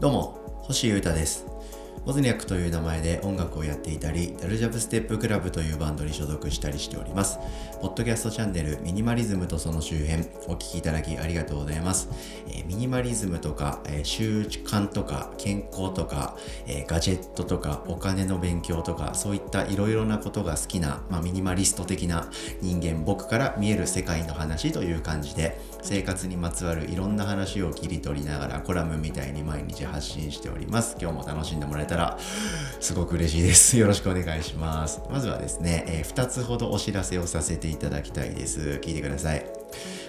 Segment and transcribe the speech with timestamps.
[0.00, 1.46] どうも星優太です。
[2.04, 7.38] ボズニャックという名前で音楽をやっていたり、ダルジャブステップクラブというバンドに所属したりしております。
[7.80, 12.08] ポッドキャストチャンネルミニマリズムとその周辺、お聴きいただきありがとうございます。
[12.48, 22.30] えー、ミニマリズムとか、えー、習慣とか、健康とか、えー、ガジェットとか、お金の勉強とか、そういったいろいろなことが好きな、まあ、ミニマリスト的な
[22.62, 30.96] 人間、僕から見える世界の話という感じで、生活にまつわるいろんな話を切り取りながらコラムみたいに毎日発信しております。
[31.00, 32.18] 今日も楽しんでもらえたら
[32.80, 33.76] すごく嬉しいです。
[33.78, 35.00] よろしくお願いします。
[35.10, 38.80] まずはですね、えー、2つほどお知らせをさせていただきたいです。
[38.82, 39.44] 聞いてください。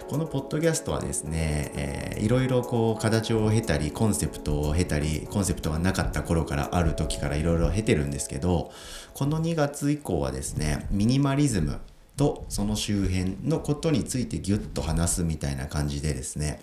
[0.09, 8.71] このポッドキャストはですね、えー、いろいろこう形を経たりコンセプトを経たりコンセプトがなかった頃からある時からいろいろ経てるんですけど
[9.13, 11.79] この2月以降はですねミニマリズム
[12.17, 16.59] とその周辺のことについてギュッと話すみたいな感じでですね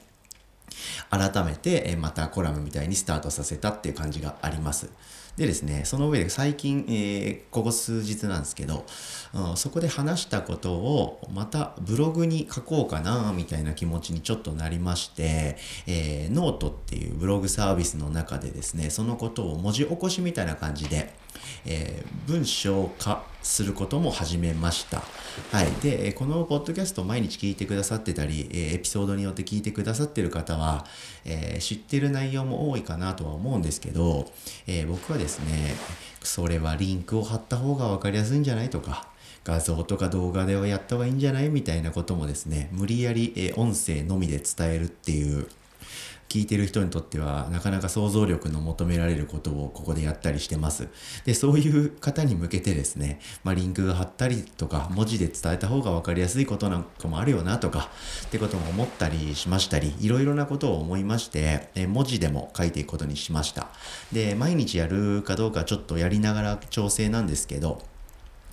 [1.11, 4.91] 改めてまたコラムみたいにスタートさせたっていう感じがあります。
[5.37, 8.87] でですね、その上で最近、えー、ここ数日なんですけど、
[9.35, 21.13] うん、そこで話したことをまたブログに書こうかなみたいな気持ちにちょっとなりまして、えー、ノートっていうブログサービスの中でですね、そのことを文字起こしみたいな感じで、
[21.65, 25.03] えー、文章化することも始めました。
[25.53, 25.71] はい。
[25.83, 30.85] で、このポッドキャストを毎日聞いてくださってたり、えエピソードによって聞いてくださってる方は、
[31.25, 34.31] えー、知ってる内容も多いかなとは思うんですけど、
[34.67, 35.75] えー、僕はですね、
[36.23, 39.09] それはリンクを貼った方が分かりやすいんじゃないとか、
[39.45, 45.47] 画像とか動画ではやった方がいいんじゃないみたいなこともですね、無理やり、え音声のみで伝えるっていう
[46.29, 50.89] 聞いてる人にとってはなかなか想像力の求められることをここでやったりしてます。
[51.25, 57.91] で、そういう方に向けてですね、まあ、リンクが貼ったりとか、文字で伝えた方が分かりやすいことなんかもあるよなとか、
[58.27, 63.69] ってことも思ったりしましたり、いろいろなことを思いまして、え文字でも書いていくことにしました。
[64.13, 67.83] で、毎日やるかどうかちょっとやりながら調整なんですけど、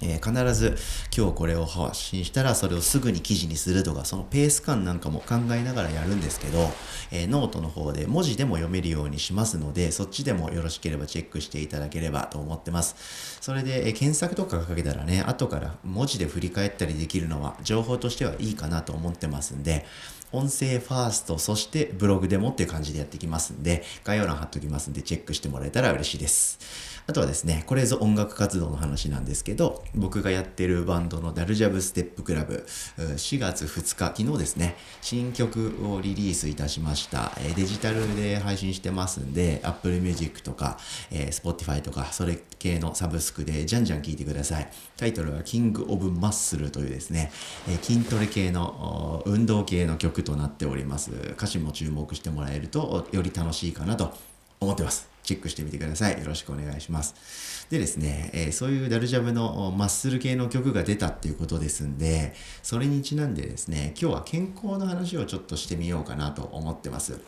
[0.03, 0.75] えー、必ず
[1.15, 6.69] 今日これを発信したらそれをすぐに記事にするとかそのペース感なんかも考えながらやるんですけど、
[7.11, 13.39] えー、ノートの方で文字でも読めるようにしますのでそっちでもよろしければチェックしていただければと思ってます。
[13.41, 19.85] それで、えー、検索とかかけたらね後から文字で振り返ったりできるのは情報としてはいいかなと思ってますんで
[20.33, 26.59] 音声ファースト、そしてブログでもっていう感じでやってきますんで、概要欄貼っときますんで、チェックしてもらえたら嬉しいです。
[27.05, 32.65] あとはですね、これぞ音楽活動の話なんですけど、僕がやってるバンドのダルジャブステップクラブ、
[32.97, 37.33] 4月2日、昨日ですね、新曲をリリースいたしました。
[37.57, 40.79] デジタルで配信してますんで、Apple Music とか、
[41.11, 44.71] Spotify とか、それ系のサブスクでじゃんじゃん聴いてください。
[44.95, 47.33] タイトルは King of Muscle というですね、
[47.81, 51.11] 筋トレ系の運動系の曲となっております。
[51.11, 54.13] 歌詞も注目してもらえるとより楽しいかなと
[54.59, 55.09] 思ってます。
[55.23, 56.19] チェックしてみてください。
[56.19, 57.67] よろしくお願いします。
[57.69, 67.19] でですね、えー、そういうダルジャブのマッスル系の曲が出たっていうことですんで、それにちなんでですね、今日は健康の話をちょっとしてみようかなと思ってます。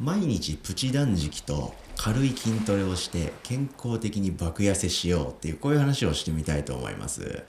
[0.00, 7.44] 毎日プチ断食と軽い筋トレをして健康的に爆痩せしようっていうこういう話をしてみたいと思います。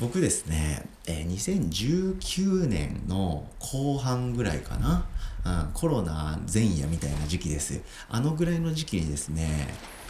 [0.00, 5.06] 僕ですね、えー、2019年の後半ぐらいかな。
[5.44, 7.80] うん、コロナ前夜みたいな時期です
[8.10, 9.68] あのぐらいの時期にですね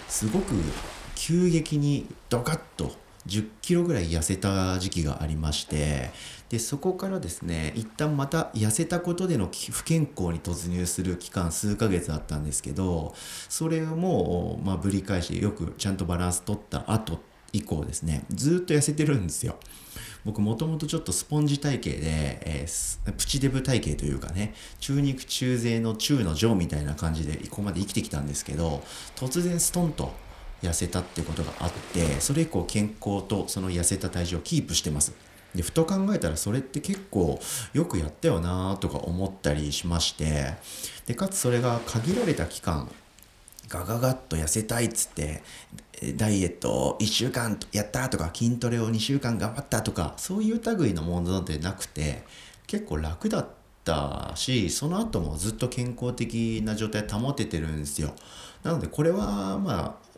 [0.09, 0.55] すごく
[1.15, 2.93] 急激にドカッと
[3.29, 6.11] 10キロぐらい痩せた時期がありまして
[6.49, 13.15] でそこからですね一旦また痩せたことでの不健康に突入する期間数ヶ月あったんですけど
[13.49, 17.21] それをもう、まあ、ぶり返してよくちゃんとバランス取った後
[17.53, 19.57] 以降ですねずっと痩せてるんですよ。
[20.25, 28.83] 僕もともとちょっとスポンジ体型で、えー、プチデブ体型というかね中肉中背の中の上みたいな感じでここまで生きてきたんですけど
[29.17, 30.13] 突然ストンと
[30.63, 35.15] 痩せたってことがあってそれ以降健康とその痩せた体重をキープしてます
[35.55, 37.41] でふと考えたらそれって結構
[37.73, 40.55] よくやったよなとか思ったりしまして
[41.07, 42.91] でかつそれが限られた期間
[43.71, 45.43] ガガガッと痩せたいっつって
[46.17, 52.25] ダイエットを1週間やったとか筋トレを2週間頑張ったとかそういう類のものでなくて
[52.67, 53.47] 結構楽だっ
[53.85, 58.13] たしその後もずっと健康的な状態保ててるんですよ
[58.65, 60.11] なのでこれはまあ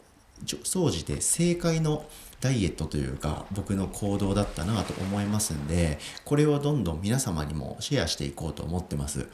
[0.64, 2.04] 総じて正解の
[2.40, 9.28] ダイエットというか僕の行動だったなと思いますんでこれをどんどん皆様にもシェアしていこうと思ってます。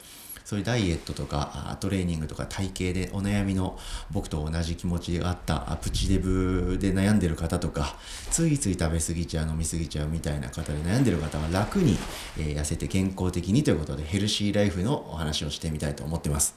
[0.49, 3.77] そういうダイエットとかトレーニングとか体型でお悩みの
[4.09, 7.95] 僕と同じ気持ちがあったプチデブで悩んでる方とか
[8.31, 11.99] ついつい食べ過ぎちゃう飲み過ぎちゃうみたいな方で悩んでる方は楽に、
[12.35, 16.55] え痩せて健康的にということでヘルシーライフのお話をしてみたいと思ってます。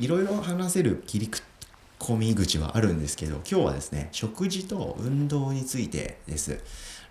[0.00, 1.30] いろいろ話せる切り
[2.00, 6.58] 込み口はあるんですけど今日はですね食事と運動についてです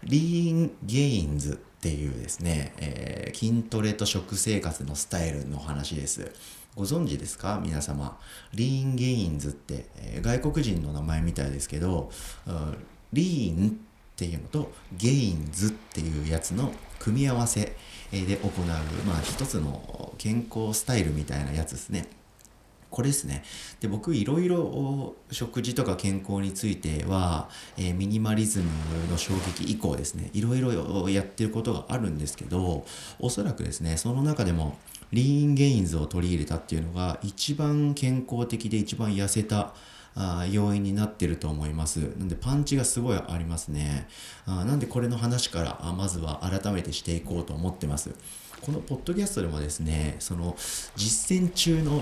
[0.04, 6.34] リーンゲインズっていうですね、えー、筋トレと食生活のスタイルの話です。
[6.76, 7.62] ご存知ですか？
[7.64, 8.20] 皆様。
[8.54, 12.12] リーンゲインズって、えー、外国人の名前みたいですけど、
[12.46, 12.78] うん、
[13.14, 13.72] リーンっ
[14.18, 17.78] ていうのとゲインズっていうやつの組み合わせ
[18.12, 18.66] で行う、
[19.08, 22.08] まあ一つの健康スタイルみたいなやつですね。
[22.90, 23.44] これですね。
[23.80, 28.66] で、僕、いろいろ食事とか健康については、えー、ミニマリズム
[29.12, 32.86] の衝撃以降ですね、いろいろやってることがあるんですけど、
[33.20, 34.78] おそらくですね、その中でも、
[35.12, 39.74] リーンゲインズを取り入れたっていうのが、一番健康的で一番痩せた、
[40.16, 42.00] あ要因になってると思います。
[42.18, 44.08] なんでパンチがすごいありますね。
[44.46, 48.12] あなんでこれの話からあまずは改めてしていこうと思ってます。
[48.62, 50.56] このポッドキャストでもですね、その
[50.96, 52.02] 実践中の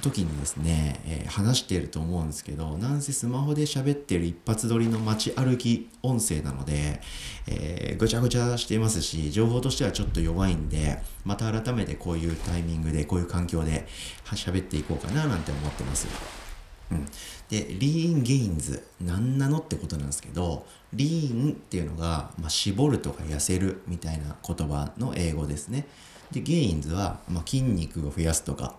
[0.00, 7.00] 時にですね、えー、話していると思うんですけど、なんせスマホで喋ってる一発撮りの街歩き音声なので、
[7.46, 13.86] えー、ぐちゃぐちゃしていますし、情報としてはちょっと弱いんで、また改めてこういうタイミングで、こういう環境で
[14.26, 16.47] 喋っていこうかななんて思ってます。
[16.90, 17.06] うん、
[17.50, 25.86] でリーンゲインズ何なのってことなんですけどリーンっていうのが、まあ、絞るとか痩せるみたいな言葉の英語ですね。
[26.32, 28.74] でゲインズは、まあ、筋肉を増やすとか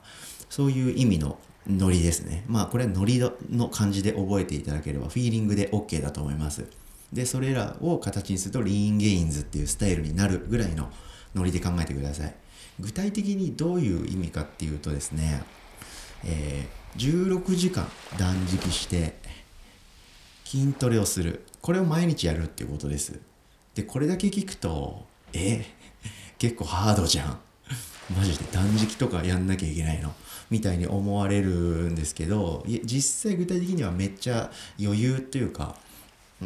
[0.50, 2.44] そういう意味のノリですね。
[2.47, 3.19] まあこれはノリ
[3.51, 6.65] の感じで覚えていただければフィーリングで OK だと思います。
[7.13, 10.89] でそれらを形にするとリーンゲインズっていうスタイルになるぐらいの
[11.35, 12.35] ノリで考えてください。
[12.79, 15.44] 具体的にどういう意味かっていうとですね
[16.23, 17.88] えー16時間
[18.18, 19.15] 断食して
[20.45, 21.45] 筋トレをする。
[21.62, 23.19] これを毎日やるっていうことです。
[23.75, 25.65] でこれだけ聞くとえ
[26.38, 27.39] 結構ハードじゃん。
[28.18, 30.13] マジで断食とかやんなきゃいけないの？
[30.50, 31.50] みたいに思われる
[31.91, 34.51] んですけど実際具体的にはめっちゃ
[34.81, 35.75] 余裕というか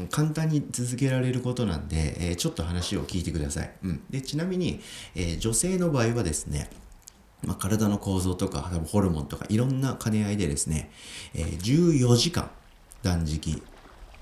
[0.10, 3.72] 簡単に続けられることなんで、えー、ちょっと話を聞いてください。
[3.84, 4.81] うん、でちなみに、
[5.16, 6.69] えー、女性の場合はですね、
[7.45, 10.92] まあ、体の構造とか多分ホルモンとかいろんな兼ね合いでですね、
[11.34, 12.50] えー、14時間
[13.01, 13.62] 断食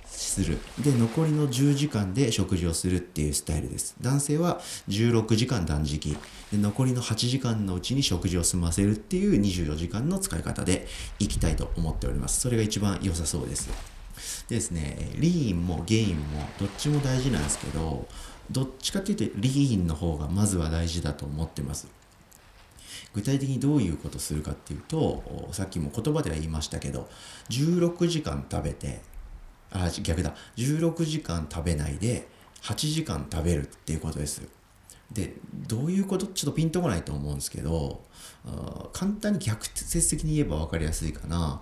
[0.05, 0.57] する。
[0.79, 3.95] で、残りの10時間で食事をするっていうスタイルです。
[4.01, 4.59] 男性は
[4.89, 6.17] 16時間断食。
[6.51, 10.87] で、残りの8時間のうちに食事を済ませるっていう24時間の使い方で
[11.19, 12.41] いきたいと思っております。
[12.41, 13.69] それが一番良さそうです。
[14.49, 18.07] でですね、リーンもゲインもどっちも大事なんですけど、
[18.51, 21.87] どっちかっていうとリーンの方がまずは大事だと思ってます。
[23.13, 27.09] 具体的にどういうことするかっていうとさっきも言葉では言いましたけど
[27.49, 29.01] 16時間食べて
[29.71, 30.35] あ逆だ。
[30.57, 32.27] 16時間食べないで
[32.63, 34.41] 8時間食べるっていうことです。
[35.11, 35.33] で
[35.67, 36.25] どういうこと？
[36.27, 38.01] ちょっとピンとこないと思うんですけど
[38.93, 41.61] 簡単に逆説的に言えば分かりやすいかな。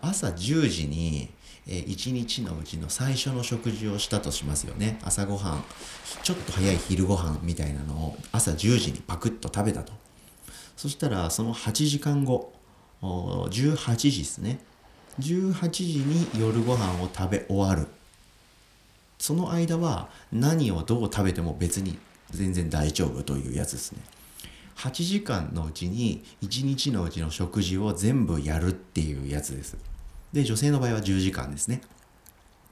[0.00, 1.30] 朝10時に
[1.66, 4.98] 1日のうちの最初の食事をしたとしますよね。
[5.02, 5.64] 朝ごはん。
[6.22, 9.92] ちょっと早い昼ごはんみたいなのを朝10時にパクッと食べたと。
[10.80, 12.54] そしたらその8時間後
[13.02, 14.60] 18時ですね。
[15.18, 17.86] 18時に夜ご飯を食べ終わる。
[19.18, 21.98] その間は何をどう食べても別に
[22.30, 23.98] 全然大丈夫というやつですね。
[24.76, 29.76] 8時間のうちに1日のうちの食事を全部やるっていうやつです。
[30.32, 31.82] で女性の場合は10時間ですね。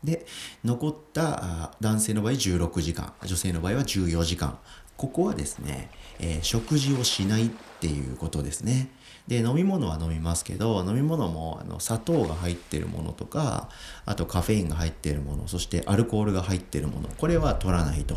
[0.04, 0.26] で
[0.64, 4.58] 残った男性の場合16時間女性の場合は14時間
[4.98, 7.50] ここはですね、えー、食事をしないっ
[7.80, 8.90] ていうことですね。
[9.28, 13.68] で、飲み物は飲みますけど、飲み物もあの砂糖が入ってるものとか、
[14.04, 18.16] あとカフェインが入ってるもの、そしてアルコールが入ってるもの、これは取らないと。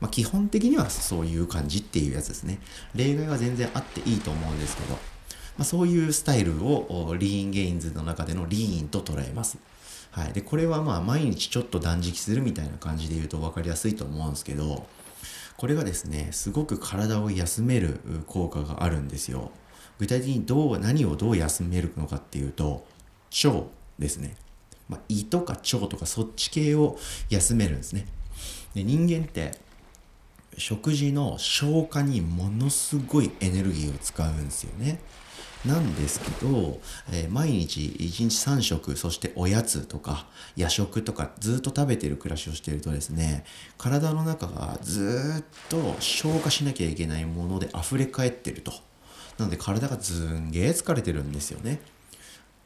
[0.00, 2.58] まあ、基本的にはそういう感じっていうやつですね。
[2.94, 4.98] 例外は全然あっていいと思うんですけど、
[5.56, 9.58] まあ、そういうスタイルをリーンゲインズの中でのリーンと捉えます。
[10.10, 10.32] はい。
[10.32, 14.86] で、これはまあ毎日ちょっと断食するみたいな感じで言うと分かりやすいと思うんですけど、
[15.56, 19.50] これがですねすごく体を休める効果があるんですよ
[19.98, 22.84] 具体的にどう何をどう休めるのかっていうと
[23.44, 23.64] 腸
[23.98, 24.36] ですね、
[24.88, 26.98] まあ、胃とか腸とかそっち系を
[27.30, 28.06] 休めるんですね
[28.74, 29.52] で人間って
[30.58, 35.00] 食事の消化にものすごいエネルギーを使うんですよね
[35.64, 36.78] なんですけど、
[37.10, 43.44] えー、毎日1日3食、そしておやつとか夜食とかずっと食べてる暮らしをしているとですね、
[43.78, 48.72] 体の中がずっと消化しなきゃいけないもので溢れ返ってると。
[49.38, 51.80] なので体がずんげー疲れてるんですよね。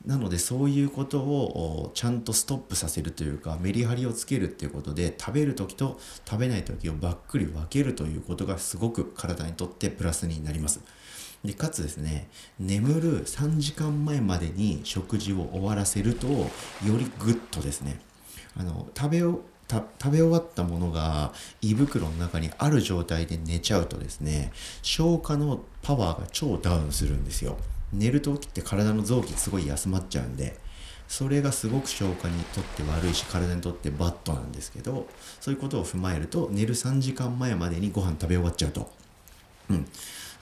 [0.07, 10.81] なのでそういうことをちゃんとストップさせるというかメリハリをつけるっていうことで食べる時と食べない時をばっくり分けるということがすごく体にとってプラスになります。
[11.45, 12.29] でかつですね
[12.59, 16.49] 眠る3時間前までに食事を終わらせるとよ
[16.99, 18.01] りグッとですね
[18.57, 24.51] あの食べを食べ終わったものが胃袋の中にある状態で寝ちゃうとですね
[24.83, 27.59] 消化のパワーが超ダウンするんですよ
[27.93, 30.57] 寝る時って体の臓器すごい休まっちゃうんで
[31.09, 35.07] それがすごく消化にとって悪いし体にとってバッドなんですけど
[35.41, 38.91] そういうことを踏まえると寝る3時間前までにご飯食べ終わっちゃうと、
[39.71, 39.87] うん、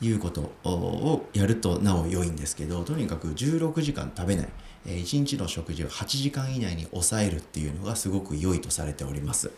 [0.01, 4.49] いうことをやるとなお良いんですけどとにかく16時間食べない
[4.89, 9.51] え1日の食事を8時間以内に抑えるっていうのがすごく良いとされております。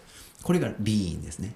[0.43, 1.55] これがリーンですね。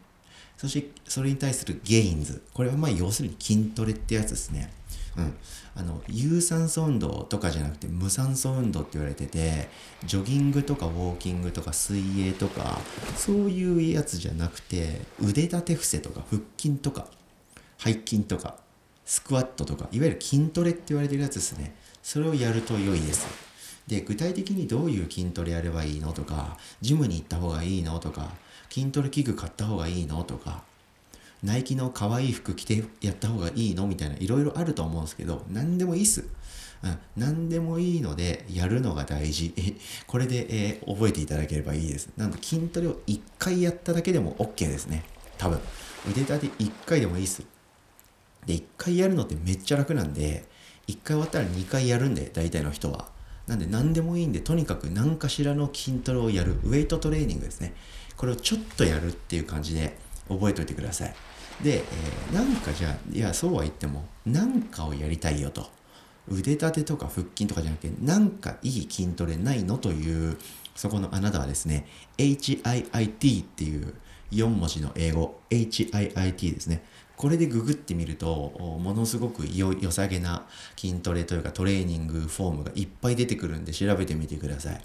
[0.57, 2.43] そしてそれに対するゲインズ。
[2.53, 4.71] これはまあ要するに筋トレってやつですね。
[5.17, 5.35] うん。
[5.75, 9.69] あの、有酸素運動とかじゃなくて無酸素運動って言われてて、
[10.05, 12.81] ジョギングとかウォーキングとか水泳とか、
[13.17, 17.07] そういうやつじゃなくて、腕立て伏せとか腹筋とか、
[17.79, 18.57] 背筋とか、
[19.05, 21.75] スクワットとか、いわゆる筋トレって言われてるやつですね。
[22.03, 23.53] それをやると良いです。
[23.87, 28.31] で具体的にどういう筋トレやればいいのとかジムに行った方がいいのとか
[28.71, 30.63] 筋トレ器具買った方がいいのとか
[31.43, 33.87] ナイキの可愛い服着てやった方がいいの？
[33.87, 36.25] みたいないろいろあると思うんですけど何でもいいっす。
[36.85, 39.55] うん、何でもいいのでやるのが大事。
[40.07, 42.11] これで、えー、覚えていただければいいです。
[42.17, 45.05] なんで筋トレを1回やっただけでも OK ですね。
[45.39, 45.61] 多分。
[46.11, 47.43] 腕立て1回でもいいっす。
[48.47, 50.45] で、1回やるのってめっちゃ楽なんで、
[50.89, 53.13] 1回終わったら2回やるんで、大体の人は。
[53.47, 57.75] なんで何でもいいんでとにかく何かしらの筋トレをやるウェイトトレーニングですね
[58.17, 59.97] これをちょっとやるっていう感じで
[60.29, 61.15] 覚えておいてください。
[61.63, 65.71] で、えー、なんかじゃあいやそうは言っても何かをやりたいよと。
[66.29, 70.39] 腕立てとか腹筋とかじゃなくてなんかいい筋トレないのという
[70.77, 71.87] そこのあなたはですね
[72.17, 73.95] HIIT っていう
[74.31, 76.85] 4文字の英語 HIIT ですね。
[77.17, 84.81] これでググってみるとものすごく良さげな筋トレというかトレーニングフォームがいっぱい出てくるんで調べてみてください。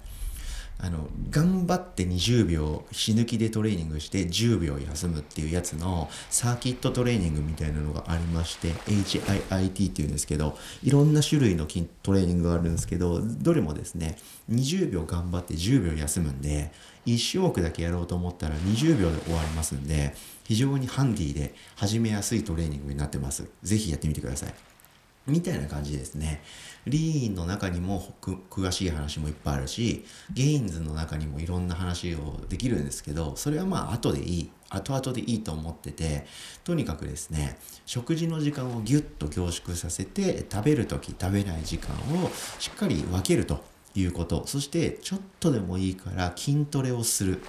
[0.80, 14.16] あの頑張って20秒死ぬ気でトレーニングして10秒休むっていうやつのサーキットトレーニングみたいなのがありまして HIIT っていうんですけどいろんな種類の筋トレーニングがあるんですけどどれもですね
[14.50, 16.70] 20秒頑張って10秒休むんで
[17.06, 20.14] 1種目だけやろうと思ったら20秒で終わりますんで
[20.48, 23.46] 非常にハンディで始めやすいトレーニングになってます。
[23.62, 24.54] ぜひやってみてください。
[25.28, 26.42] みたいな感じですね。
[26.86, 36.26] リーンの中にも詳しい話もいっぱいあるし、ゲインズの中にもいろんな話をできるんですけど、それはまあ後でいい、後々でいいと思ってて、
[36.64, 43.62] とにかくですね、食事の時間をギュッと凝縮させて、食べるとき、食べない時間をしっかり分けると
[43.94, 47.42] いうこと、そしてちょっとでもいいから筋トレをする。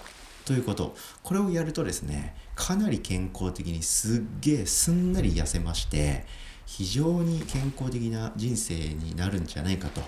[0.49, 6.25] ということこれをやるとですねかなり健康的にすっげえすんなり痩せまして
[6.69, 10.01] 非常に健康的な人生になるんじゃないかと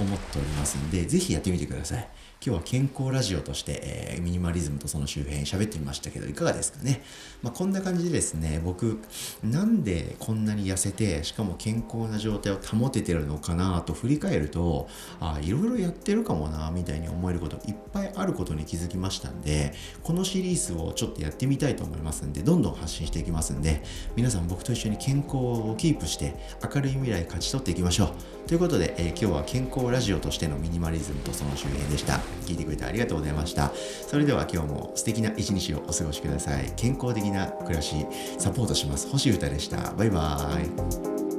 [0.00, 2.08] 思っておりますんでぜひやってみてください。
[2.42, 7.02] 今日は健康ラジオとして、えー、ミニマリズムとその周辺喋ってみましたけどいかがですかね、
[7.42, 8.98] まあ、こんな感じでですね僕
[9.44, 14.88] なんでこんなに痩せてしかも健康な状態を保ててるのかなと振り返ると
[15.20, 23.82] あいろいろやってるかもなみたいに思えることいっぱいあることに気づきましたんでこのシリーズをちょっとやってみたいと思いますんでどんどん発信していきますんで
[24.16, 26.34] 皆さん僕と一緒に健康をキープして
[26.74, 28.14] 明るい未来勝ち取っていきましょ
[28.46, 32.29] うということで、えー、今日は健康ラジオとしてのミニマリズムとその周辺でした。
[32.46, 33.72] 聞いてくれてありがとうございました。
[34.08, 36.72] それでは今日も素敵な一日をお過ごしください。
[36.76, 38.06] 健康的な暮らし、
[38.38, 39.08] サポートします。
[39.10, 39.92] 星歌でした。
[39.92, 41.29] バイバーイ。